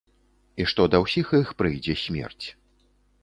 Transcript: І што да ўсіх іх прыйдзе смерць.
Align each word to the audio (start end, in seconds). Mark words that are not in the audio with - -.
І 0.63 0.65
што 0.69 0.85
да 0.93 1.01
ўсіх 1.03 1.27
іх 1.41 1.51
прыйдзе 1.61 1.95
смерць. 2.05 2.45